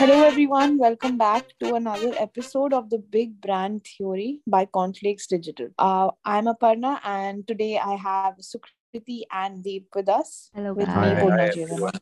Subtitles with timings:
[0.00, 0.78] Hello, everyone.
[0.78, 5.68] Welcome back to another episode of the Big Brand Theory by Conflicts Digital.
[5.78, 10.50] Uh, I'm Aparna, and today I have Sukriti and Deep with us.
[10.54, 10.96] Hello, With guys.
[10.96, 12.00] me, Hi, Purna hi, Jeevan.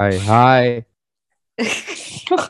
[0.00, 0.84] हाय हाय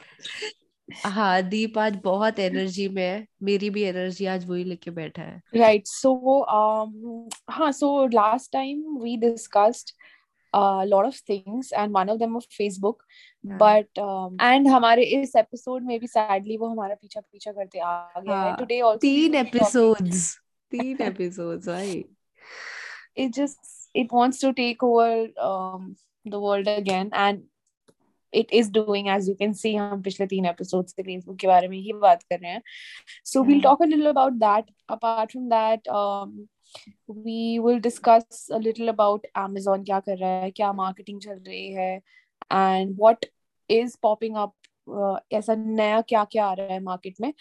[1.04, 5.42] हाँ दीप आज बहुत energy में है मेरी भी energy आज वही लेके बैठा है
[5.54, 5.86] Right.
[5.86, 6.12] So,
[6.46, 9.94] um, huh, so last time we discussed
[10.53, 12.97] a lot of things, and one of them was Facebook.
[13.47, 13.57] हाँ.
[13.57, 18.19] But um, and हमारे इस episode में भी sadly वो हमारा पीछा पीछा करते आ
[18.19, 18.49] गया है.
[18.49, 20.35] हाँ, Today also तीन एपिसोड्स
[20.71, 22.03] तीन एपिसोड्स भाई
[23.15, 23.57] it just
[23.93, 27.43] it wants to take over um, the world again and
[28.33, 31.67] it is doing as you can see हम पिछले तीन episodes से Facebook के बारे
[31.67, 32.61] में ही बात कर रहे हैं
[33.23, 33.47] so yeah.
[33.47, 33.63] we'll हाँ.
[33.63, 36.47] talk a little about that apart from that um,
[37.06, 41.72] we will discuss a little about Amazon क्या कर रहा है क्या marketing चल रही
[41.72, 42.00] है
[42.50, 43.26] and what
[43.68, 44.54] is popping up
[44.88, 47.32] uh, ऐसा नया क्या क्या आ रहा है market में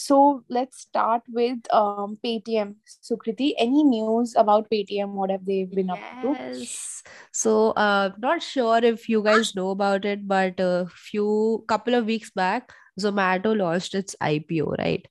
[0.00, 2.76] so let's start with um, Paytm.
[3.02, 5.10] Sukriti, any news about Paytm?
[5.10, 6.34] What have they been up to?
[6.38, 7.02] Yes.
[7.32, 12.06] So, uh, not sure if you guys know about it, but a few couple of
[12.06, 15.06] weeks back, Zomato launched its IPO, right?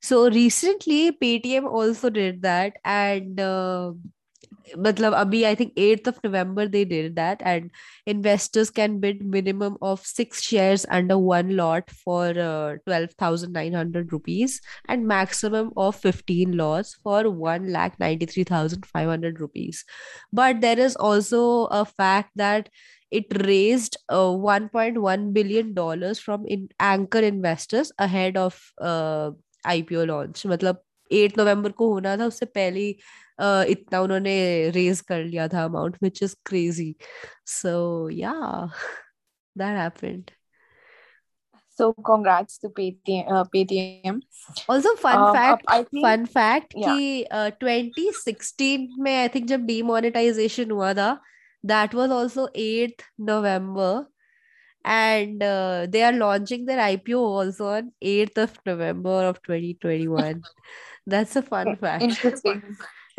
[0.00, 3.92] So recently, Paytm also did that, and uh,
[4.78, 7.70] मतलब अभी I think 8th of November they did that, and
[8.06, 15.06] investors can bid minimum of six shares under one lot for uh, 12,900 rupees and
[15.06, 19.84] maximum of 15 lots for 1 lakh 93,500 rupees.
[20.32, 22.68] But there is also a fact that
[23.10, 29.30] it raised uh, 1.1 billion dollars from in anchor investors ahead of uh,
[29.74, 30.46] IPO launch.
[30.46, 32.96] मतलब 8 नवंबर को होना था उससे पहले ही
[33.40, 34.34] uh, इतना उन्होंने
[34.74, 36.90] raise कर लिया था amount which is crazy.
[37.44, 37.76] So
[38.08, 38.68] yeah,
[39.56, 40.32] that happened.
[41.78, 43.28] So congrats to Paytm.
[43.30, 44.20] Uh, Paytm.
[44.68, 46.94] Also fun Um, fact, I think- fun fact yeah.
[46.96, 51.10] कि uh, 2016 में I think जब demonetization हुआ था
[51.64, 53.92] that was also 8th November
[54.85, 60.41] and uh, they are launching their IPO also on 8th of November of 2021
[61.07, 62.61] that's a fun fact Interesting.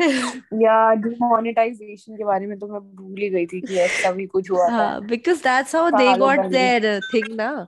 [0.51, 4.49] Yeah, demonetization के बारे में तो मैं भूल ही गई थी कि ऐसा भी कुछ
[4.51, 4.71] हुआ था.
[4.75, 7.67] हाँ because that's how they सालों got पहले। their uh, thing ना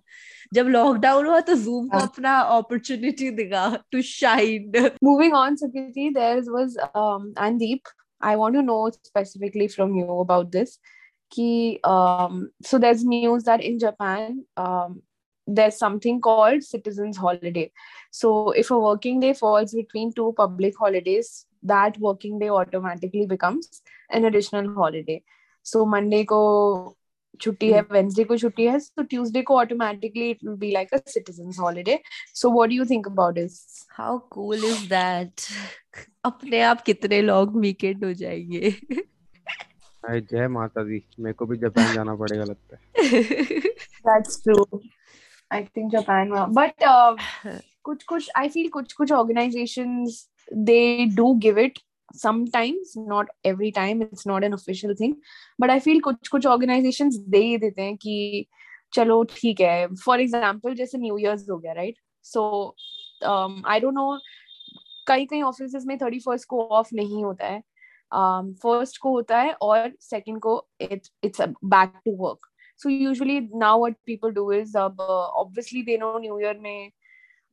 [0.54, 2.08] जब लॉकडाउन हुआ तो Zoom को हाँ.
[2.08, 3.64] अपना opportunity दिखा
[3.96, 7.88] to shine Moving on, Sukriti, there was um, and Deep.
[8.22, 10.80] I want to know specifically from you about this.
[11.33, 15.03] Ki, um, so there's news that in Japan, um,
[15.47, 17.71] there's something called citizens holiday.
[18.11, 23.83] So if a working day falls between two public holidays, that working day automatically becomes
[24.11, 25.23] an additional holiday.
[25.63, 26.97] So Monday को
[27.41, 31.01] छुट्टी है Wednesday को छुट्टी है so Tuesday को automatically it will be like a
[31.07, 31.99] citizens holiday.
[32.35, 33.87] So what do you think about this?
[33.99, 35.49] How cool is that?
[36.25, 38.77] अपने आप कितने लॉन्ग वीकेंड हो जाएँगे
[40.07, 42.83] हाय जय माता दी मेरे को भी जापान जाना पड़ेगा लगता है.
[45.51, 46.47] I think Japan will.
[46.47, 47.17] But uh,
[47.85, 51.79] kuch kuch, I feel kuch kuch organizations they do give it
[52.15, 54.03] sometimes, not every time.
[54.03, 55.17] It's not an official thing.
[55.59, 58.47] But I feel kuch kuch organizations दे ही देते हैं कि
[58.95, 59.89] चलो ठीक है.
[60.05, 61.97] For example, जैसे New Year's हो गया, right?
[62.23, 62.75] So
[63.23, 64.19] um, I don't know.
[65.07, 67.63] कई कई ऑफ़िस में थर्टी फ़र्स्ट को ऑफ़ नहीं होता है
[68.13, 72.49] फ़र्स्ट को होता है और सेकंड को it's back to work
[72.83, 74.91] so usually now what people do is uh,
[75.43, 76.93] obviously they know new year may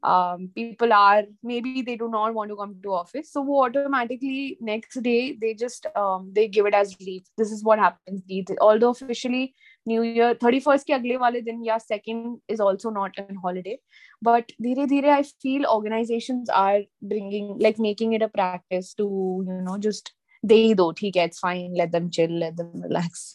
[0.03, 4.57] um, people are maybe they do not want to come to office so wo automatically
[4.61, 8.45] next day they just um, they give it as leave this is what happens Leave.
[8.61, 9.53] although officially
[9.85, 13.77] new year 31st के अगले वाले दिन या second is also not an holiday
[14.21, 19.61] but धीरे धीरे I feel organizations are bringing like making it a practice to you
[19.67, 20.13] know just
[20.43, 23.27] दे ही दो ठीक है it's fine let them chill let them relax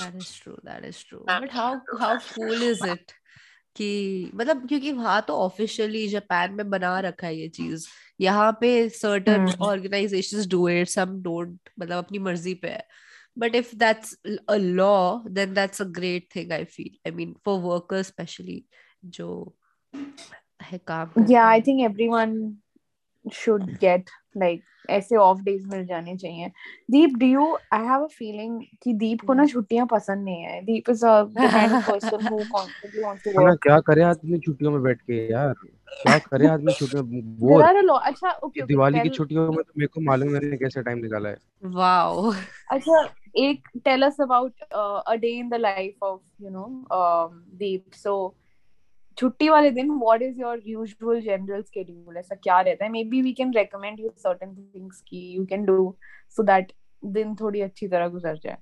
[0.00, 3.12] that is true that is true but how how cool is it
[3.76, 7.86] कि मतलब क्योंकि वहाँ तो ऑफिशियली जापान में बना रखा है ये चीज़।
[8.20, 12.86] यहाँ पे certain organization do it some don't मतलब अपनी मर्ज़ी पे है।
[13.38, 14.16] But if that's
[14.48, 18.64] a law then that's a great thing I feel I mean for workers specially
[19.04, 19.56] जो
[20.62, 22.36] है काम या I think everyone
[23.24, 24.10] should get
[24.42, 26.48] like ऐसे ऑफ़ डेज़ मिल जाने चाहिए।
[26.90, 30.60] Deep do you I have a feeling कि दीप को ना छुट्टियाँ पसंद नहीं है।
[30.62, 34.72] Deep is a kind of person who constantly wants to work क्या करे आदमी छुट्टियों
[34.72, 35.54] में बैठ के यार?
[36.02, 37.38] क्या करे आदमी छुट्टियों में?
[37.38, 40.82] बोर। अच्छा ओके ओके दिवाली की छुट्टियों में तो मेरे को मालूम है मैंने कैसे
[40.82, 41.36] टाइम निकाला है।
[41.66, 42.34] Wow.
[42.70, 44.52] अच्छा एक tell us about
[45.08, 46.66] a day in the life of you know
[47.56, 47.90] Deep.
[47.94, 48.34] So
[49.18, 52.90] छुट्टी वाले दिन what is your usual general schedule ऐसा क्या रहता है?
[53.04, 55.96] Maybe we can recommend you certain things की you can do
[56.36, 56.72] so that
[57.02, 58.56] दिन थोड़ी अच्छी तरह गुजर जाए।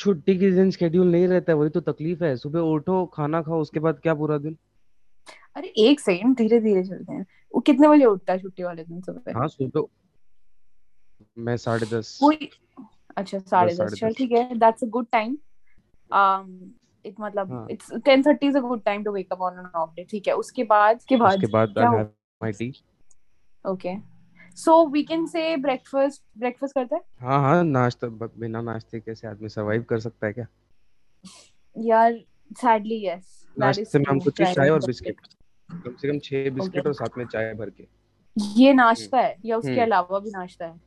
[0.00, 3.60] छुट्टी के दिन शेड्यूल नहीं रहता है वही तो तकलीफ़ है। सुबह उठो खाना खाओ
[3.60, 4.56] उसके बाद क्या पूरा दिन?
[5.56, 9.00] अरे एक सेकंड धीरे धीरे चलते हैं। वो कितने बजे उठता है छुट्टी वाले दिन
[9.00, 9.38] सुबह?
[9.38, 9.86] हाँ सुबह
[11.38, 12.50] मैं साढ़े दस। कोई
[13.16, 15.36] अच्छा साढ़े दस चल ठीक है that's a good time
[17.06, 20.08] it मतलब it's 10:30 is a good time to wake up on an off day
[20.10, 20.34] ठीक है?
[20.34, 22.72] उसके बाद के बाद उसके बाद क्या I'll हो- have my tea.
[23.64, 23.94] Okay
[24.56, 27.02] so we can say breakfast breakfast करते हैं?
[27.20, 28.08] हाँ हाँ नाश्ता
[28.38, 30.46] बिना नाश्ते कैसे आदमी सरवाइव कर सकता है क्या?
[31.76, 32.20] यार
[32.52, 35.20] सैडली यस नाश्ते में हम कुछ चाय और बिस्किट
[35.84, 37.86] कम से कम छह बिस्किट और साथ में चाय भर के।
[38.36, 40.80] ये नाश्ता है या उसके हम्म। अलावा भी नाश्ता है।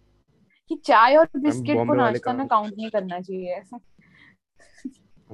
[0.69, 3.79] कि चाय और बिस्किट को नाश्ता ना काउंट नहीं करना चाहिए हम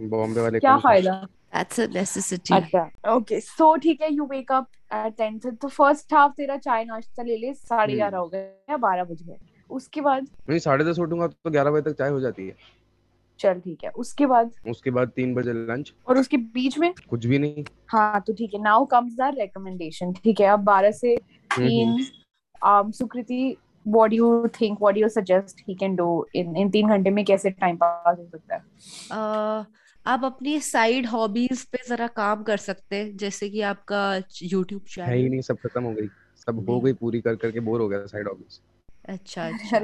[0.09, 1.21] बॉम्बे वाले क्या फ़ायदा?
[1.53, 2.53] That's a necessity.
[2.53, 6.86] अच्छा ओके सो ठीक है you wake up at ten तो फ़र्स्ट हाफ़ तेरा चाय
[6.86, 9.38] नाश्ता ले ले साढ़े हम्म। ग्यारह हो गए या बारह बज गए।
[9.69, 10.27] उसके बाद?
[10.50, 12.56] नहीं साढ़े दस उठूँगा तो ग्यारह बजे तक चाय हो जाती है।
[13.39, 14.51] चल ठीक है उसके बाद?
[14.69, 16.94] उसके बाद तीन बजे लंच और उसके बीच में?
[17.09, 20.92] कुछ भी नहीं। हाँ तो ठीक है नाउ कम्स आवर रिकमेंडेशन ठीक है अब बारह
[20.92, 21.13] से
[21.51, 21.98] हम्म, तीन
[22.62, 26.71] um, Sukriti what do you think what do you suggest he can do in in
[26.71, 28.62] तीन घंटे में कैसे टाइम पास हो सकता है?
[29.12, 29.65] अह,
[30.06, 34.01] आप अपनी साइड हॉबीज पे जरा काम कर सकते हैं जैसे कि आपका
[34.44, 36.07] यूट्यूब है ही चैनल नहीं सब खत्म हो गई।
[36.48, 38.59] सब हो गई पूरी कर करके बोर हो गया साइड ऑफ़िस
[39.09, 39.80] अच्छा अच्छा।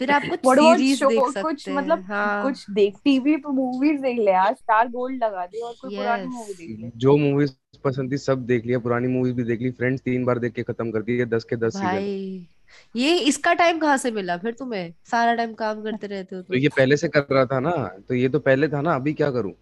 [0.00, 4.00] फिर आप कुछ सीरीज़ देख कुछ सकते हैं। मतलब हाँ। कुछ देख टीवी पे मूवीज़
[4.02, 6.32] देख ले यार स्टार गोल्ड लगा दे और कोई पुरानी Yes.
[6.34, 7.52] मूवी देख ले। जो मूवीज़
[7.84, 10.62] पसंद थी सब देख लिया पुरानी मूवीज़ भी देख ली फ्रेंड्स तीन बार देख के
[10.62, 12.46] खत्म कर दिए दस के दस सीज़न भाई।
[12.94, 14.36] ये इसका टाइम कहाँ से मिला?
[14.36, 17.60] फिर तुम्हें सारा टाइम काम करते रहते हो तो ये पहले से कर रहा था
[17.60, 17.70] ना
[18.08, 19.52] तो ये तो पहले था ना अभी क्या करूँ?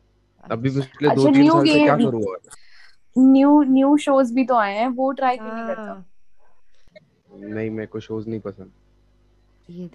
[0.44, 2.40] अभी पिछले अच्छा, दो तीन साल से क्या करूँ और?
[3.16, 5.82] न्यू न्यू शोज़ भी तो आए हैं वो ट्राई क्यों नहीं करता?
[5.82, 6.04] हाँ।
[7.50, 8.70] नहीं मेरे को शोज़ नहीं पसंद।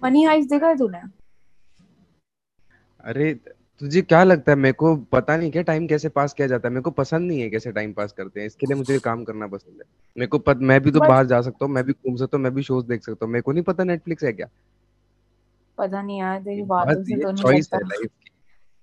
[0.04, 0.98] मनी हाइस्ट देखा है तूने?
[3.04, 3.32] अरे
[3.80, 4.58] तुझे क्या लगता है?
[4.58, 6.72] मेरे को पता नहीं क्या टाइम कैसे पास किया जाता है?
[6.72, 9.46] मेरे को पसंद नहीं है कैसे टाइम पास करते हैं। इसके लिए मुझे काम करना
[9.46, 9.86] पसंद है।
[10.16, 12.44] मेरे को पत, मैं भी तो बाहर जा सकता हूँ मैं भी घूम सकता हूँ
[12.44, 14.46] मैं भी शोज़ देख सकता हूँ। मेरे को नहीं पता नेटफ्लिक्स है क्या?
[15.78, 17.78] पता नहीं यार तेरी बात से तो नहीं लगता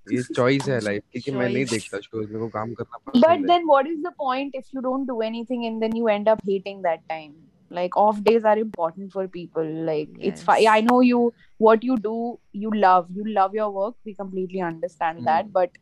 [0.07, 3.21] ये चॉइस है लाइफ की कि मैं नहीं देखता शोज़ मेरे को काम करना But
[3.21, 6.07] पसंद है। then, what is the point if you don't do anything and then you
[6.07, 7.33] end up hating that time?
[7.77, 9.69] Like off days are important for people.
[9.89, 10.27] Like yes.
[10.29, 10.67] it's fine.
[10.67, 11.21] I know you.
[11.57, 12.17] What you do,
[12.63, 13.07] you love.
[13.19, 13.95] You love your work.
[14.09, 15.25] We completely understand mm.
[15.25, 15.45] that.
[15.45, 15.51] Hmm.
[15.51, 15.79] But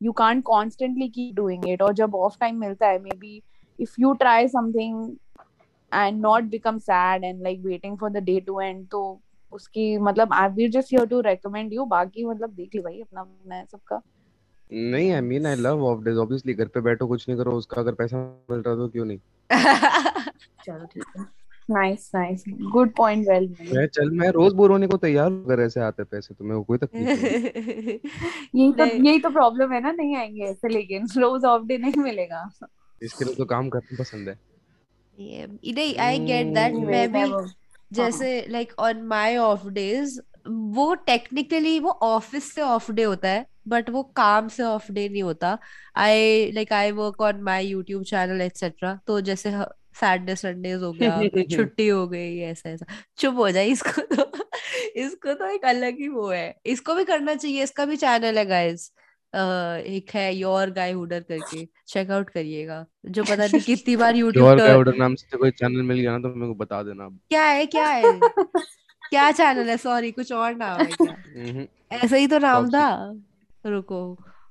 [0.00, 1.86] you can't constantly keep doing it.
[1.88, 3.32] और जब off time मिलता है, maybe
[3.86, 5.00] if you try something
[5.92, 9.02] and not become sad and like waiting for the day to end, तो
[9.52, 11.86] उसकी मतलब I will just here to recommend you.
[11.96, 14.02] बाकी मतलब देख ले भाई अपना अपना है सबका.
[14.72, 17.80] नहीं I mean I love off days obviously घर पे बैठो कुछ नहीं करो उसका
[17.80, 18.18] अगर पैसा
[18.50, 19.18] मिल रहा तो क्यों नहीं
[20.64, 21.24] चलो ठीक है।
[21.68, 25.60] Nice nice good point well मैं चल मैं रोज बोर होने को तैयार हूँ अगर
[25.62, 27.10] ऐसे आते पैसे तो मेरे को कोई तकलीफ़
[28.54, 32.02] यही तो यही तो प्रॉब्लम है ना नहीं आएँगे ऐसे लेकिन रोज ऑफ़ डे नहीं
[32.02, 32.48] मिलेगा।
[33.00, 34.38] इसके लिए तो काम करना पसंद है।
[35.18, 36.74] नहीं आई गेट दैट.
[36.74, 37.24] मैं भी
[37.90, 40.20] जैसे like on my off days
[40.74, 45.08] वो टेक्निकली वो ऑफ़िस से ऑफ़ डे होता है बट वो काम से ऑफ़ डे
[45.08, 45.58] नहीं होता।
[45.96, 49.50] I like I work on my YouTube channel etcetera तो जैसे
[50.00, 52.86] सैटरडे संडेज हो गया छुट्टी हो गई ऐसा ऐसा।
[53.18, 54.30] चुप हो जाए इसको तो।
[54.96, 58.44] इसको तो एक अलग ही वो है। इसको भी करना चाहिए इसका भी चैनल है
[58.46, 58.90] गाइस
[59.32, 64.76] एक है योर गाय हुडर करके। चेकआउट करिएगा। जो पता नहीं कितनी बार यूट्यूब का
[64.76, 67.66] ऑर्डर नाम से कोई चैनल मिल गया ना तो मेरे को बता देना क्या है
[67.66, 68.02] क्या है?
[69.10, 69.76] क्या चैनल है?
[69.76, 71.66] सॉरी कुछ और नाम है क्या?
[71.98, 72.88] ऐसा ही तो नाम था।
[73.66, 74.00] रुको।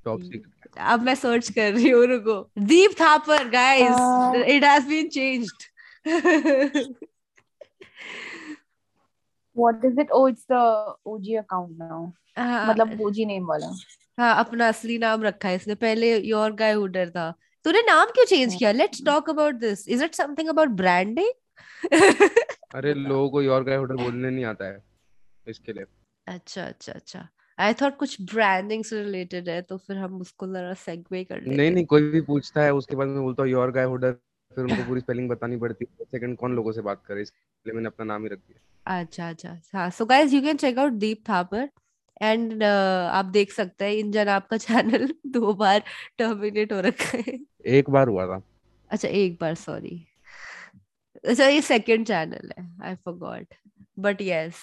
[0.06, 5.10] टॉप सीक्रेट अब मैं सर्च कर रही हूँ रुको। Deep Thapar guys it has been
[5.10, 5.64] changed
[9.56, 10.10] what is it?
[10.14, 10.64] Oh it's the
[11.12, 12.00] OG account now.
[12.38, 13.68] मतलब OG name वाला।
[14.18, 17.30] हाँ अपना असली नाम रखा है इसने। पहले योर गाय हुडर था।
[17.66, 18.72] तूने नाम क्यों चेंज किया?
[18.72, 21.32] Let's talk about this is it something about branding
[22.76, 24.84] अरे लोगों को योर गाय ऑर्डर बोलने नहीं आता है
[25.48, 25.86] इसके लिए।
[26.28, 30.74] अच्छा अच्छा अच्छा। आई थॉट कुछ ब्रांडिंग से रिलेटेड है तो फिर हम उसको जरा
[30.74, 33.72] सेगवे कर लेते नहीं नहीं कोई भी पूछता है उसके बाद मैं बोलता हूँ योर
[33.72, 34.12] गाय ऑर्डर
[34.52, 37.22] फिर उनको पूरी स्पेलिंग बतानी पड़ती है। सेकंड कौन लोगों से बात करे?
[37.22, 40.78] इसलिए मैंने अपना नाम ही रख दिया। अच्छा अच्छा हाँ so guys you can check
[40.78, 41.70] out Deep Thapar
[42.22, 45.84] and uh, आप देख सकते हैं इन जन आपका चैनल दो बार
[46.18, 48.42] टर्मिनेट हो रखा है। एक बार हुआ था।
[48.92, 50.06] अच्छा एक बार सॉरी
[51.26, 53.54] अच्छा ये सेकंड चैनल है आई फॉरगॉट
[54.00, 54.56] बट यस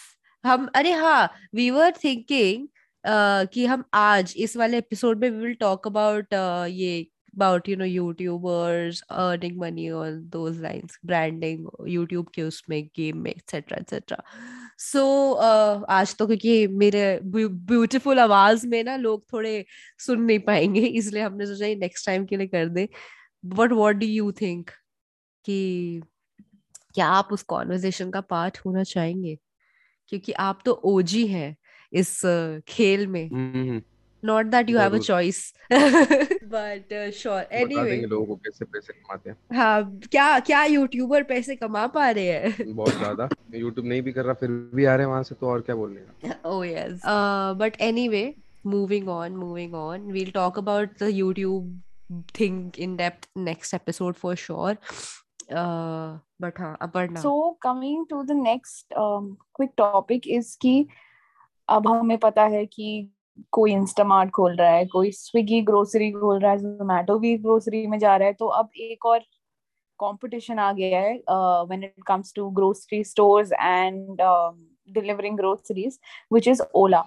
[0.45, 2.67] हम अरे हाँ वी वर थिंकिंग
[3.07, 6.27] कि हम आज इस वाले एपिसोड में वी विल टॉक अबाउट
[6.71, 7.07] ये
[7.39, 13.35] about you know YouTubers earning money on those lines, branding YouTube के उसमें गेम में
[13.35, 14.15] etc etc.
[14.79, 19.65] सो so, uh, आज तो क्योंकि मेरे ब्यूटीफुल आवाज़ में ना लोग थोड़े
[19.99, 22.89] सुन नहीं पाएँगे इसलिए हमने सोचा नेक्स्ट टाइम के लिए कर दे.
[23.45, 24.71] But what do you think
[25.45, 26.01] कि
[26.95, 29.39] क्या आप उस कॉन्वर्जेशन का पार्ट होना चाहेंगे?
[30.09, 31.57] क्योंकि आप तो ओजी हैं।
[31.95, 32.21] इस
[32.69, 33.83] खेल में।
[34.23, 35.39] Not that you have a choice
[35.73, 41.87] but sure anyway लोगों को कैसे पैसे कमाते हैं। हाँ क्या क्या यूट्यूबर पैसे कमा
[41.97, 42.75] पा रहे हैं?
[42.75, 45.49] बहुत ज़्यादा। यूट्यूब नहीं भी कर रहा फिर भी आ रहे हैं वहाँ से तो
[45.49, 47.01] और क्या बोलने का ओ yes
[47.59, 48.35] but anyway
[48.67, 51.81] moving on moving on we talk about the YouTube
[52.41, 54.77] think in depth next episode for sure
[56.43, 60.87] but हाँ Aparna so coming to the next quick topic is की
[61.69, 63.11] अब हमें पता है कि
[63.53, 67.99] कोई इंस्टामार्ट खोल रहा है, कोई स्विगी ग्रोसरी खोल रहा है जोमेटो भी ग्रोसरी में
[67.99, 69.19] जा रहा है तो अब एक और
[70.01, 74.17] कंपटीशन आ गया है when it comes to grocery stores and
[74.95, 75.99] delivering groceries
[76.33, 77.03] which is Ola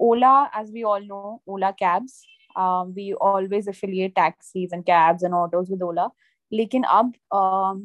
[0.00, 2.22] Ola as we all know Ola cabs
[2.94, 6.08] we always affiliate taxis and cabs and autos with Ola
[6.52, 7.12] लेकिन अब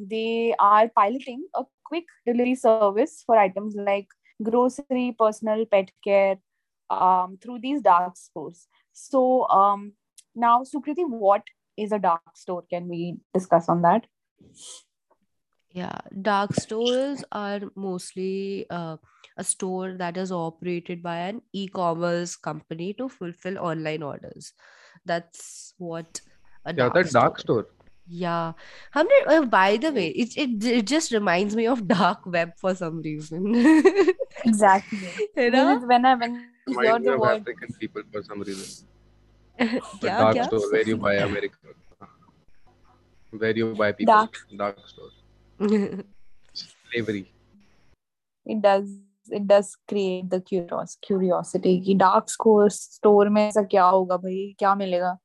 [0.10, 6.38] they are piloting a quick delivery service for items like grocery personal pet care
[6.90, 8.68] um, through these dark stores.
[8.94, 9.94] So um,
[10.36, 11.44] now, Sukriti, what
[11.78, 12.64] is a dark store?
[12.70, 14.06] Can we discuss on that?
[15.72, 18.98] Yeah, dark stores are mostly uh,
[19.38, 24.54] a store that is operated by an e-commerce company to fulfill online orders.
[25.04, 26.22] That's what
[26.66, 27.68] a yeah, dark, dark store.
[28.11, 28.53] Yeah,
[28.93, 29.27] hundred.
[29.27, 33.03] Uh, by the way, it, it it just reminds me of dark web for some
[33.03, 33.55] reason.
[34.45, 34.99] exactly.
[35.37, 35.79] You know?
[35.79, 37.41] When I when you're the word.
[37.43, 38.87] African people for some reason.
[39.59, 40.47] क्या dark क्या?
[40.47, 41.75] store where you buy American.
[43.31, 44.15] Where you buy people.
[44.15, 44.39] Dark.
[44.57, 45.11] Dark store.
[46.55, 47.31] Slavery.
[48.47, 48.89] It does.
[49.31, 54.55] It does create the curios curiosity कि dark store store में ऐसा क्या होगा भाई
[54.59, 55.17] क्या मिलेगा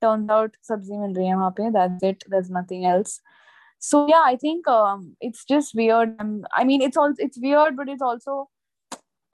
[0.00, 3.20] Turns out सब्ज़ी मिल रही है वहाँ पे that's it there's nothing else
[3.78, 6.14] so yeah i think um, it's just weird
[6.52, 8.48] i mean it's all it's weird but it's also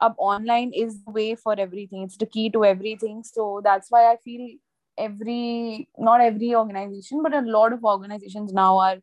[0.01, 4.03] up online is the way for everything it's the key to everything so that's why
[4.11, 4.43] i feel
[4.97, 8.97] every not every organization but a lot of organizations now are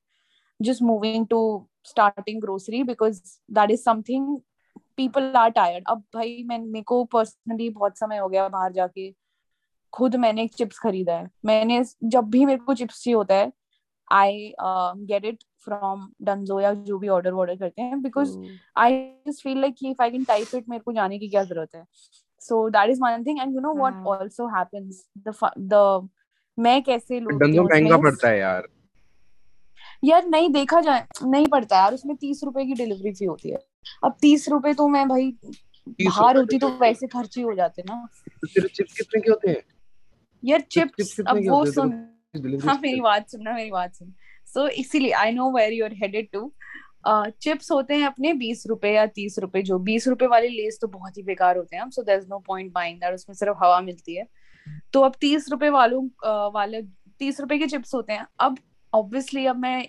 [0.63, 4.43] just moving to starting grocery because that is something
[4.97, 9.09] people are tired अब भाई मैं मेरे को personally बहुत समय हो गया बाहर जाके
[9.93, 13.53] खुद मैंने एक चिप्स खरीदा है। मैंने जब भी मेरे को चिप्स चाहिए होता है
[14.11, 18.37] I get it from Dunzo या जो भी ऑर्डर वॉर्डर करते हैं because
[18.77, 21.75] I just feel like if I can type it मेरे को जाने की क्या ज़रूरत
[21.75, 21.85] है।
[22.43, 26.09] So that is one thing and you know what also happens the the
[26.59, 28.69] मैं कैसे डंजो महँगा पड़ता है यार।
[30.05, 33.59] यार नहीं देखा जाए नहीं पड़ता यार उसमें तीस रुपए की डिलीवरी फ़ी होती है।
[34.05, 35.31] अब तीस रुपए तो मैं भाई
[35.87, 39.51] बाहर होती तो वैसे खर्च ही हो जाते ना। तो तेरे चिप्स कितने के होते
[39.51, 39.63] हैं?
[40.43, 41.93] यार चिप्स अब वो सुन
[42.65, 44.13] हाँ मेरी बात सुनना मेरी बात सुन।
[44.49, 46.53] सो इसीलिए I know where you are headed to
[47.07, 50.89] chips होते हैं अपने बीस रुपए या तीस रुपए जो बीस रुपए वाले लेस तो
[50.89, 54.17] बहुत ही बेकार होते हैं so there no point buying that उसमें सिर्फ़ हवा मिलती
[54.17, 54.27] है।
[54.93, 56.83] तो अब तीस रुपए वालों uh, वाले
[57.21, 58.59] तीस रुपए के चिप्स होते हैं। अब
[58.93, 59.89] ऑब्वियसली अब मैं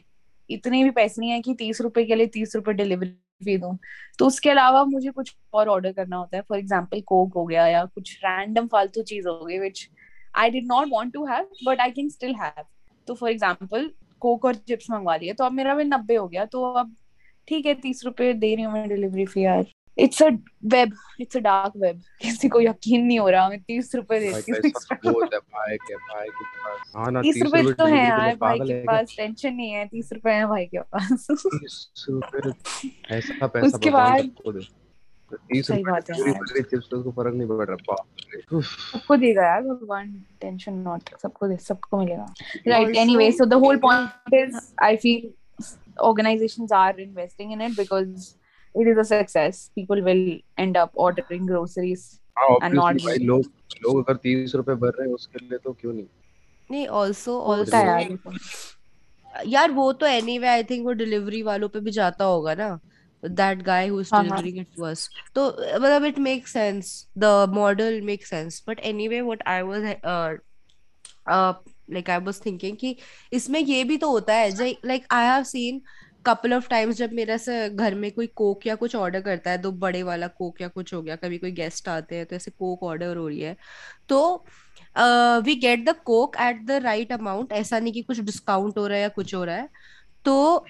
[0.50, 3.10] इतने भी पैसे नहीं है कि तीस रुपए के लिए तीस रुपए डिलीवरी
[3.46, 3.78] फ़ी दूँ।
[4.20, 7.68] तो उसके अलावा मुझे कुछ और ऑर्डर करना होता है फॉर एग्ज़ाम्पल कोक हो गया
[7.68, 9.88] या कुछ रैंडम फालतू चीज़ हो गई which
[10.36, 12.64] I did not want to have but I can still have
[13.08, 16.46] तो फॉर एग्ज़ाम्पल कोक और चिप्स मंगवा लिए तो अब मेरा बिल नब्बे हो गया
[16.46, 16.96] तो अब
[17.48, 19.66] ठीक है तीस रुपए दे रही हूँ मैं डिलीवरी फ़ी यार।
[19.98, 20.28] It's a
[20.66, 24.52] web it's a dark web किसी को यकीन नहीं हो रहा मैं तीस रुपए देती
[24.52, 24.60] हूँ
[26.96, 30.46] हाँ तीस रुपए तो है यार भाई के पास टेंशन नहीं है तीस रुपए है
[30.48, 31.28] भाई के पास।
[33.64, 34.30] उसके बाद
[35.62, 37.96] सही बात है फ़र्क नहीं पड़ रहा।
[38.62, 42.34] सबको देगा यार भगवान टेंशन नॉट सबको सबको मिलेगा।
[42.68, 45.32] Right anyway so the whole point is I feel
[46.08, 48.22] organizations are investing in it because
[48.76, 49.58] it is a success.
[49.80, 50.22] People will
[50.64, 52.06] end up ordering groceries
[52.38, 53.44] and not भाई लोग
[53.84, 56.06] लोग अगर तीस रुपए भर रहे हैं उसके लिए तो क्यों नहीं?
[56.70, 57.34] नहीं ऑल्सो
[59.48, 62.70] यार। वो तो एनीवे आई थिंक वो डिलीवरी वालों पे भी जाता होगा ना।
[63.24, 67.08] That guy who's delivering it to us so well, it makes sense.
[67.16, 68.62] The model makes sense.
[68.62, 70.36] But anyway what i was uh,
[71.28, 71.54] uh
[71.90, 72.96] like i was thinking कि
[73.34, 74.52] इसमें ये भी तो होता है
[74.86, 75.82] like I have seen
[76.26, 79.62] couple of times जब मेरे से घर में कोई कोक या कुछ ऑर्डर करता है
[79.62, 82.52] तो बड़े वाला कोक या कुछ हो गया कभी कोई गेस्ट आते हैं तो ऐसे
[82.52, 83.56] कोक ऑर्डर हो रही है।
[84.10, 84.46] तो
[85.46, 88.98] we get the coke at the right amount ऐसा नहीं कि कुछ डिस्काउंट हो रहा
[88.98, 89.70] है या कुछ हो रहा है।
[90.26, 90.66] तो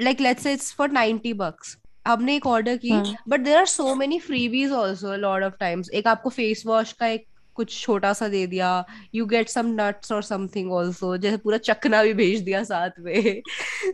[0.00, 3.94] like let's say it's for 90 bucks हमने एक ऑर्डर की but there are so
[3.94, 8.28] many freebies also lot of times एक आपको फेस वॉश का एक कुछ छोटा सा
[8.28, 8.84] दे दिया
[9.14, 13.42] यू गेट सम नट्स और समथिंग आल्सो जैसे पूरा चखना भी भेज दिया साथ में।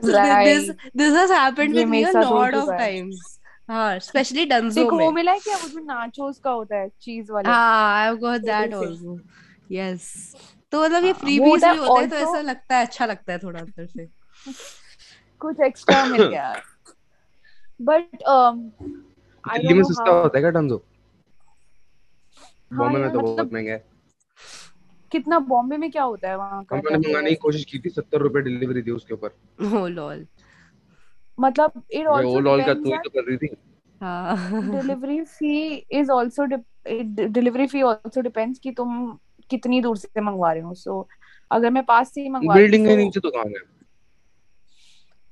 [0.05, 3.39] This this has happened with me a lot of times
[3.69, 5.57] हाँ स्पेशली डंजो में वो मिला है क्या?
[5.57, 9.19] वो जो नाचोस का होता है चीज़ वाला। हाँ I have got that also
[9.73, 10.35] yes
[10.73, 13.39] तो मतलब ये फ्री हाँ, भी होते हैं तो ऐसा लगता है अच्छा लगता है
[13.39, 14.07] थोड़ा अंदर से।
[15.41, 16.53] कुछ एक्स्ट्रा मिल गया।
[17.81, 18.57] बट um
[19.45, 20.83] दिल्ली में सस्ता होता है क्या डंजो
[22.73, 23.85] बॉम्बे में तो मतलब बहुत महँगा है।
[25.13, 26.77] कितना बॉम्बे में क्या होता है वहाँ का?
[26.77, 30.27] हमने मंगाने की कोशिश की थी 70 रुपए डिलीवरी दी उसके ऊपर। ओ लॉल।
[31.39, 33.47] मतलब इट आल्सो वो लॉल का तू ही तो कर रही थी।
[34.73, 39.19] Delivery fee is also delivery fee also depends कि तुम
[39.51, 41.09] कितनी दूर से मंगवा रहे हो। सो
[41.51, 43.78] अगर मैं पास से ही मंगवा बिल्डिंग के नीचे दुकान है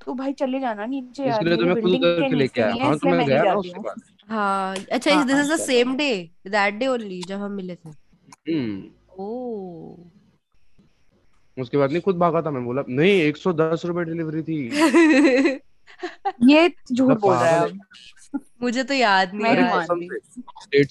[0.07, 3.09] तो भाई चले जाना नीचे यार इसलिए तो मैं खुद करके लेके आया हाँ तो
[3.09, 6.11] मैं गया ना उसके बाद हाँ अच्छा this is the same day
[6.49, 9.97] that day only जब हम मिले थे। हम्म। ओ
[11.57, 14.59] उसके बाद नहीं खुद भागा था मैं बोला नहीं 110 रुपए डिलीवरी थी।
[16.51, 17.73] ये झूठ बोल रहा है
[18.63, 19.87] मुझे तो याद नहीं है।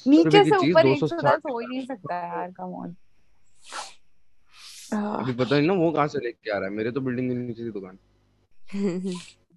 [0.07, 2.95] नीचे से ऊपर 110 हो ही नहीं सकता यार कम ऑन
[4.93, 6.73] अभी पता नहीं ना वो कहाँ से लेके आ रहा है?
[6.75, 7.97] मेरे तो बिल्डिंग के नीचे की दुकान।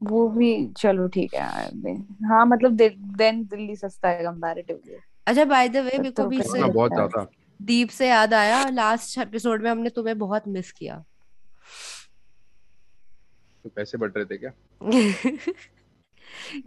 [0.03, 1.41] वो भी चलो ठीक है
[2.29, 4.97] हाँ मतलब देन दिल्ली सस्ता है कंपैरेटिवली
[5.27, 7.27] अच्छा बाय द वे मेरे को भी से बहुत ज़्यादा।
[7.63, 11.05] दीप से याद आया लास्ट एपिसोड में हमने तुम्हें बहुत मिस किया।
[13.65, 14.51] तो पैसे बढ़ रहे थे क्या?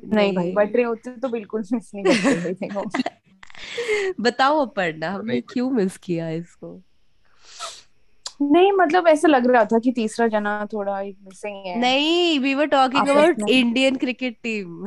[0.06, 2.70] नहीं भाई बढ़ रहे होते तो बिल्कुल मिस नहीं करते
[4.22, 6.84] बताओ पढ़ना हमने क्यों मिस किया इसको?
[8.42, 12.66] नहीं मतलब ऐसा लग रहा था कि तीसरा जना थोड़ा मिसिंग है। नहीं we were
[12.68, 14.86] talking about Indian cricket team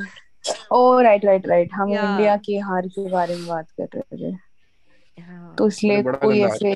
[0.72, 4.36] oh right right right हम इंडिया की हार के बारे में बात कर रहे थे।
[5.18, 6.72] हाँ। तो इसलिए कोई ऐसे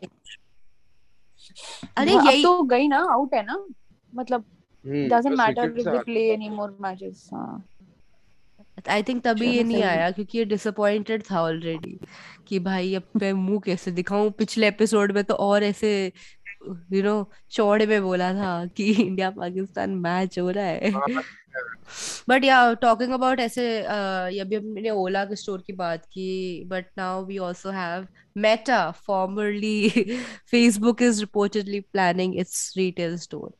[1.97, 3.65] अरे हाँ, यही तो गई ना आउट है ना।
[4.13, 4.45] मतलब
[4.85, 7.65] doesn't matter if they play any more matches हाँ।
[8.91, 11.99] आई थिंक तभी ये नहीं आया क्योंकि ये डिसअपॉइंटेड था ऑलरेडी
[12.49, 14.31] कि भाई अब मैं मुँह कैसे दिखाऊँ?
[14.31, 15.91] पिछले एपिसोड में तो और ऐसे
[16.93, 20.91] यू नो चौड़े में बोला था कि इंडिया पाकिस्तान मैच हो रहा है।
[22.29, 23.83] बट या टॉकिंग अबाउट ऐसे
[24.41, 29.89] अभी हमने ओला के स्टोर की बात की but now we also have Meta formerly
[30.51, 33.51] Facebook is reportedly planning its retail store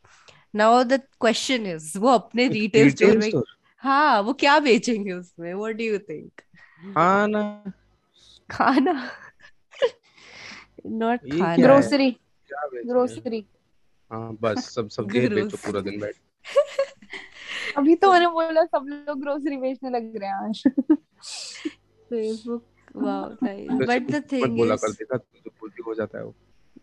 [0.55, 3.31] now the question is वो अपने रिटेल स्टोर में
[3.83, 5.55] हाँ वो क्या बेचेंगे उसमें?
[5.55, 6.41] व्हाट डू यू थिंक
[6.95, 7.73] खाना।
[8.51, 9.11] खाना?
[10.87, 12.17] नॉट खाना। ग्रोसरी
[12.53, 13.45] ग्रोसरी
[14.13, 14.37] हाँ?
[14.41, 16.15] बस सब सब बेचो पूरा दिन बैठ
[17.77, 20.63] अभी तो मैंने बोला सब लोग ग्रोसरी बेचने लग रहे हैं आज।
[22.11, 22.65] Facebook
[22.97, 26.35] wow nice but the thing बोला करते था तो पूरी हो जाता है वो।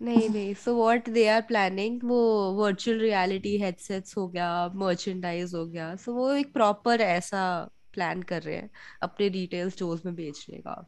[0.01, 5.65] नहीं नहीं so what they are planning वो वर्चुअल रियलिटी हेडसेट्स हो गया मर्चेंडाइज हो
[5.65, 8.69] गया सो so, वो एक प्रॉपर ऐसा प्लान कर रहे हैं
[9.01, 10.88] अपने रिटेल स्टोर्स में बेचने का।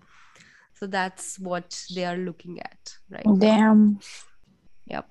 [0.79, 1.63] So that's what
[1.95, 3.97] they are looking at right damn
[4.89, 5.05] Yep.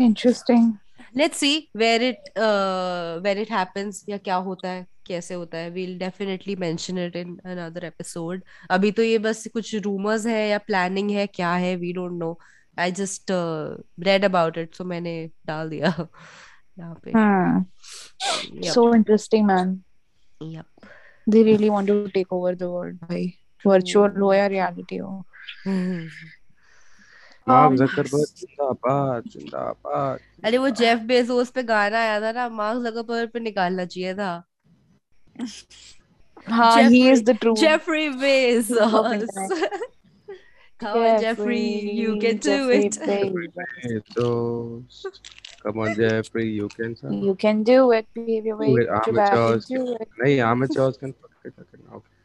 [0.00, 0.78] Interesting.
[1.14, 5.70] Let's see where it uh when it happens या क्या होता है कैसे होता है
[5.74, 10.60] we'll definitely mention it in another episode अभी तो ये बस कुछ rumors है या
[10.70, 12.36] planning है क्या है we don't know
[12.76, 13.76] I just uh,
[14.08, 15.14] read about it so मैंने
[15.46, 15.94] डाल दिया
[16.78, 17.64] यहाँ पे hmm.
[18.62, 18.72] yep.
[18.74, 19.82] so interesting man
[20.40, 20.66] yep
[21.26, 23.32] they really want to take over the world भाई
[23.66, 25.24] virtual हो या reality हो
[27.48, 33.30] मार्क जकरबर्ग जिंदाबाद जिंदाबाद अरे वो जेफ बेजोस पे गाना आया था ना मार्क जकरबर्ग
[33.34, 34.32] पे निकालना चाहिए था
[36.48, 39.26] हाँ he is the true Jeffrey Bezos
[40.80, 42.96] Come on, Jeffrey, you can do it.
[45.62, 46.94] Come on, Jeffrey, you can.
[46.96, 47.14] Son.
[47.14, 48.06] You can do it.
[48.12, 50.08] Behave your way to back into it.
[50.22, 51.54] नहीं, amateurs can fuck it.
[51.98, 52.15] Okay,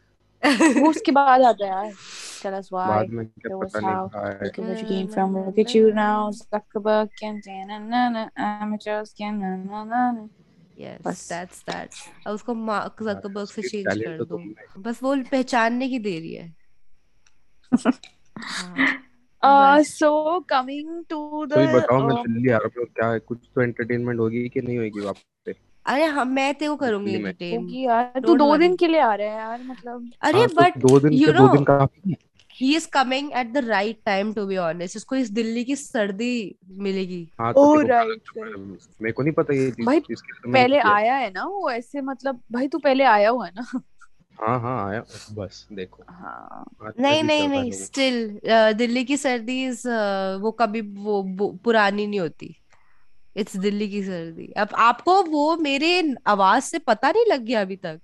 [0.43, 1.93] वो उसके बाद आता है यार
[2.41, 3.95] tell us why बाद में क्या पता नहीं
[4.41, 8.23] look at where you came from look at you now Zuckerberg and na na na
[8.45, 10.27] amateurs can na na na
[10.77, 14.41] yes बस that's that अब उसको मार्क जकरबर्ग से चेंज कर दो
[14.89, 16.53] बस वो पहचानने की देरी है
[19.43, 23.61] uh, so coming to the तो बताओ मैं दिल्ली आ रहा हूँ क्या कुछ तो
[23.61, 25.30] एंटरटेनमेंट होगी कि नहीं होगी पे
[25.85, 29.13] अरे हम मैं तेरे को करूँगी एंटरटेन यार तू दो वरी दिन के लिए आ
[29.15, 32.17] रहा है यार मतलब। अरे हाँ तो बट दो दिन यू नो दिन काफ़ी है।
[32.55, 36.55] He is coming at the right time to be honest इसको इस दिल्ली की सर्दी
[36.79, 38.63] मिलेगी। हाँ तो ओ तेरे राइट पता राइट है,
[39.01, 42.41] मेरे को नहीं पता ये चीज़ भाई तो पहले आया है ना वो ऐसे मतलब
[42.51, 43.81] भाई तू पहले आया हुआ है ना?
[44.39, 46.65] हाँ हाँ आया बस देखो। हाँ।
[46.99, 48.39] नहीं नहीं नहीं स्टिल
[48.77, 52.55] दिल्ली की सर्दी uh, वो कभी वो पुरानी नहीं होती।
[53.35, 57.75] इट्स दिल्ली की सर्दी। अब आपको वो मेरे आवाज़ से पता नहीं लग गया अभी
[57.75, 57.99] तक।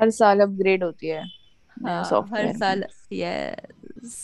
[0.00, 1.24] हर साल अपग्रेड होती है।
[1.82, 4.16] नया हाँ हर सॉफ्टवेयर साल यस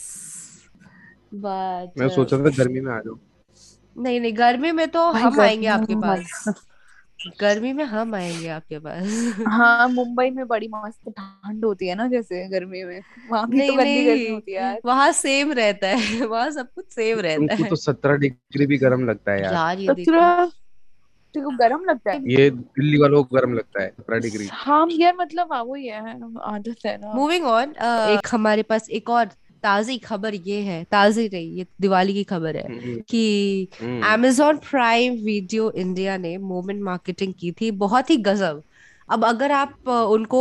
[1.35, 3.19] बट मैं सोचा था गर्मी में आ जाओ
[3.97, 6.45] नहीं नहीं गर्मी में तो हम आएँगे आपके पास।
[7.41, 12.07] गर्मी में हम आएँगे आपके पास। हाँ मुंबई में बड़ी मस्त ठंड होती है ना
[12.09, 13.01] जैसे गर्मी में।
[13.31, 16.73] वहाँ भी तो नहीं गंदी गर्मी होती है यार। वहाँ सेम रहता है वहाँ सब
[16.75, 19.95] कुछ सेम रहता है। तो सत्रह डिग्री भी गर्म लगता है यार। यार ये तो
[19.95, 24.87] तेरे को गर्म लगता है। ये दिल्ली वालों को गर्म लगता है सत्रह डिग्री। हाँ
[24.91, 27.71] यार मतलब हाँ वही है आदत है ना। मूविंग ऑन
[28.11, 29.29] एक हमारे पास एक और
[29.63, 34.59] ताजी खबर ये है ताजी नहीं ये दिवाली की खबर है हम्म कि हम्म। Amazon
[34.71, 38.63] प्राइम वीडियो इंडिया ने मोमेंट मार्केटिंग की थी बहुत ही गजब।
[39.09, 40.41] अब अगर आप उनको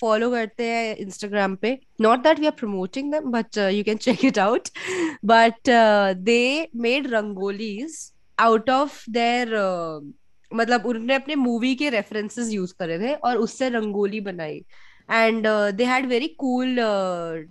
[0.00, 4.24] फॉलो करते हैं इंस्टाग्राम पे not that we are promoting them but you can check
[4.24, 4.68] it out
[5.24, 5.70] but
[6.24, 7.98] they made rangolis
[8.38, 9.54] out of their
[10.50, 14.62] मतलब उन्होंने अपने मूवी के रेफरेंसेस यूज़ करे थे और उससे रंगोली बनाई।
[15.08, 16.76] And they had very cool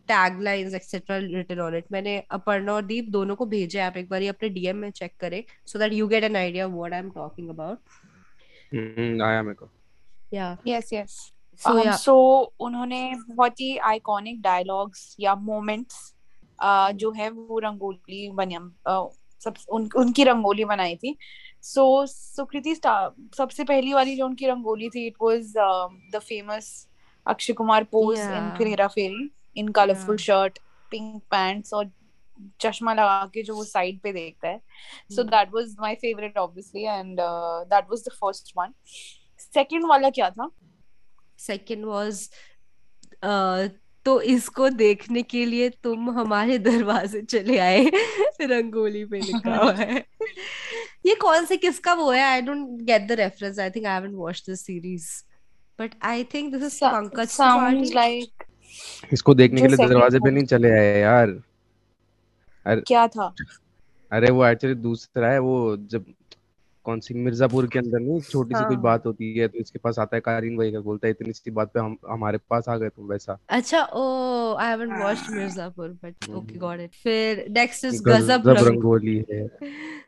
[0.07, 3.97] tag lines etcetera written on it मैंने अपर्णा और दीप दोनों को भेजा है आप
[3.97, 6.99] एक बार अपने डीएम में चेक करें so that you get an idea what I
[6.99, 7.79] am talking about
[8.73, 9.69] hmm, आया मेरे को।
[10.33, 11.11] या यस यस
[11.61, 12.15] सो सो
[12.59, 16.13] उन्होंने बहुत ही आइकॉनिक डायलॉग्स या मोमेंट्स
[16.95, 19.09] जो है वो रंगोली बनिया अ,
[19.41, 21.15] सब उन, उनकी रंगोली बनाई थी।
[21.63, 25.53] सो सुकृति सबसे पहली वाली जो उनकी रंगोली थी it was
[26.13, 26.86] the famous
[27.27, 30.59] Akshay Kumar pose in Hera Pheri in colourful shirt
[30.91, 31.89] pink pants और
[32.61, 34.59] चश्मा लगा के जो वो साइड पे देखता है।
[35.11, 38.73] So that was my favourite obviously and that was the first one
[39.39, 40.49] second वाला क्या था?
[41.39, 42.29] सेकंड वाज
[44.05, 47.85] तो इसको देखने के लिए तुम हमारे दरवाजे चले आए
[48.41, 50.03] रंगोली पे लिखा हुआ है।
[51.05, 52.21] ये कौन से किसका वो है?
[52.23, 55.09] I don't get the reference I think I haven't watched this series
[55.79, 58.43] but I think this is Pankaj sounds like
[59.13, 61.29] इसको देखने के लिए दरवाजे पे नहीं चले आए यार।
[62.65, 63.33] अरे क्या था?
[64.11, 65.55] अरे वो एक्चुअली दूसरा है वो
[65.91, 66.05] जब
[66.85, 69.79] कौन सी मिर्जापुर के अंदर नहीं छोटी सी कोई हाँ। बात होती है तो इसके
[69.83, 72.69] पास आता है कारीन भाई का बोलता है इतनी सी बात पे हम हमारे पास
[72.69, 76.93] आ गए तुम वैसा। अच्छा ओ आई हैवंट वॉच्ड हाँ। Mirzapur but okay got it
[77.03, 79.47] फिर नेक्स्ट इज़ गजब गजब रंगोली है।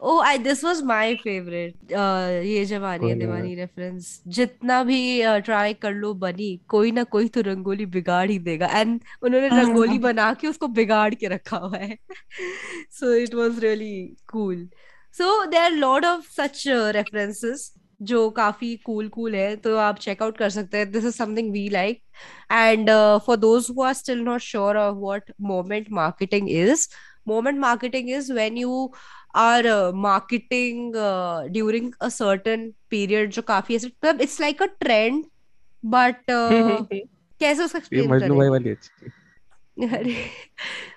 [0.00, 5.00] ओ I this was my favourite Yeh Jawaani Hai Deewani reference जितना भी
[5.44, 9.98] ट्राई कर लो बनी कोई ना कोई तो रंगोली बिगाड़ ही देगा। एंड उन्होंने रंगोली
[9.98, 11.96] बना के उसको बिगाड़ के रखा हुआ है।
[12.90, 14.68] So it was really cool
[15.14, 16.64] so there are lot of such
[16.96, 21.52] references जो काफ़ी कूल कूल है। तो आप चेकआउट कर सकते हैं। This is something
[21.52, 22.02] we like
[22.52, 22.90] and
[23.26, 26.88] for those who are still not sure of what moment marketing is
[27.28, 28.76] moment marketing is when you
[29.34, 30.92] are marketing
[31.52, 35.24] during a certain period जो काफ़ी ऐसे मतलब it's like a trend
[35.84, 36.16] but
[37.40, 38.38] कैसे उसका explain करूँ?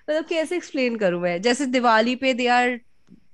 [0.09, 1.41] मतलब कैसे explain करूँ मैं?
[1.41, 2.79] जैसे दिवाली पे they are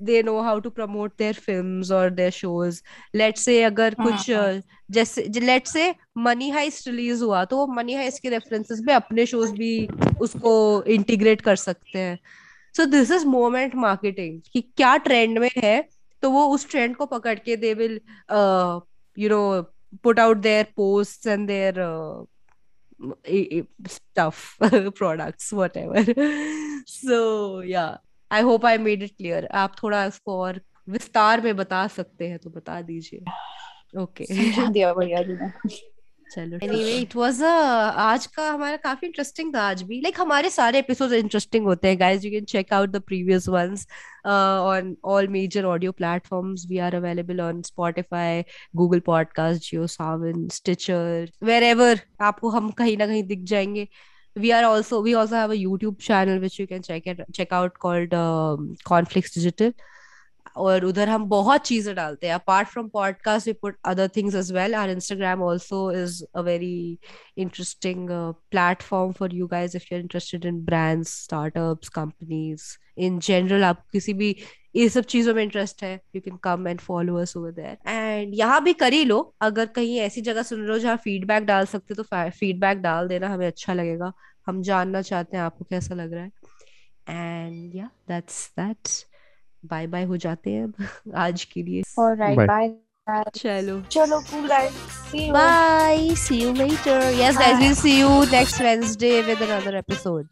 [0.01, 2.81] they know how to promote their film और देयर शोज़
[3.15, 4.61] लेट से अगर कुछ uh,
[4.91, 9.25] जैसे लेट से मनी हाइस रिलीज़ हुआ तो वो मनी हाइस के रेफरेंसेस में अपने
[9.25, 9.87] शोज़ भी
[10.21, 12.19] उसको इंटीग्रेट कर सकते हैं।
[12.77, 15.89] So this is moment marketing कि क्या ट्रेंड में है
[16.23, 17.99] तो वो उस ट्रेंड को पकड़ के they will
[19.17, 19.61] you know
[20.03, 21.83] put out their post and their
[23.87, 24.57] stuff,
[24.95, 26.05] products, whatever.
[26.85, 27.97] So, yeah.
[28.31, 29.47] I hope i made it clear.
[29.51, 33.23] आप थोड़ा इसको और विस्तार में बता सकते हैं तो बता दीजिए।
[34.01, 35.35] ओके समझा दिया भैया जी
[36.31, 40.49] चलो एनीवे इट वाज आज का हमारा काफ़ी इंटरेस्टिंग था आज भी। लाइक like, हमारे
[40.49, 43.87] सारे एपिसोड इंटरेस्टिंग होते हैं guys you can check out the previous ones
[44.25, 48.43] on all major audio platforms we are available on Spotify
[48.75, 53.87] Google podcast Jio Saavn Stitcher where आपको हम कहीं ना कहीं दिख जाएँगे।
[54.35, 57.55] We are also we also have a youtube channel which you can check it check
[57.55, 59.73] out called um, conflicts digital.
[60.55, 64.51] और उधर हम बहुत चीज़ें डालते हैं। Apart from podcast we put other things as
[64.53, 66.97] well our Instagram also is a very
[67.37, 68.07] interesting
[68.51, 72.63] platform for you guys if you are interested in brands startups companies
[72.97, 74.35] in general आप किसी भी,
[74.75, 78.33] ये सब चीज़ों में इंटरेस्ट है you can come and follow us over there and
[78.35, 81.65] यहाँ भी कर ही लो। अगर कहीं ऐसी जगह सुन रहे हो जहाँ फीडबैक डाल
[81.65, 84.11] सकते हो तो फीडबैक डाल देना, हमें अच्छा लगेगा।
[84.47, 86.31] हम जानना चाहते हैं आपको कैसा लग रहा है।
[87.07, 89.05] एंड या दैट्स दैट्स
[89.65, 90.73] बाय बाय हो जाते हैं अब
[91.15, 91.81] आज के लिए।
[93.35, 94.19] चलो। चलो
[95.31, 100.27] bye see you later yes guys we see you next Wednesday with another episode